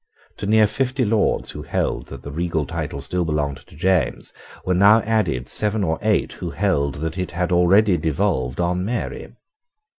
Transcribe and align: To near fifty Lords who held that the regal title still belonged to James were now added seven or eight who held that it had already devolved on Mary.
To 0.37 0.47
near 0.47 0.65
fifty 0.65 1.05
Lords 1.05 1.51
who 1.51 1.61
held 1.61 2.07
that 2.07 2.23
the 2.23 2.31
regal 2.31 2.65
title 2.65 3.01
still 3.01 3.23
belonged 3.23 3.57
to 3.67 3.75
James 3.75 4.33
were 4.65 4.73
now 4.73 5.01
added 5.01 5.47
seven 5.47 5.83
or 5.83 5.99
eight 6.01 6.33
who 6.33 6.49
held 6.49 6.95
that 6.95 7.19
it 7.19 7.29
had 7.29 7.51
already 7.51 7.97
devolved 7.97 8.59
on 8.59 8.83
Mary. 8.83 9.31